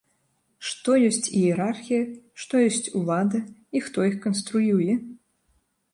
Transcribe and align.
Што 0.67 0.91
ёсць 1.09 1.29
іерархія, 1.41 2.01
што 2.43 2.53
ёсць 2.71 2.81
улада 3.01 3.39
і 3.77 3.85
хто 3.89 4.09
іх 4.11 4.15
канструюе? 4.25 4.93